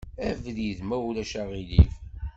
[0.27, 1.93] Abrid, ma ulac aɣilif.